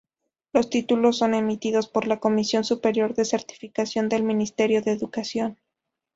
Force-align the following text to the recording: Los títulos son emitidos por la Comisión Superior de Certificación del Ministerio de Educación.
Los 0.51 0.71
títulos 0.71 1.19
son 1.19 1.35
emitidos 1.35 1.87
por 1.87 2.07
la 2.07 2.19
Comisión 2.19 2.63
Superior 2.63 3.13
de 3.13 3.23
Certificación 3.23 4.09
del 4.09 4.23
Ministerio 4.23 4.81
de 4.81 4.93
Educación. 4.93 5.59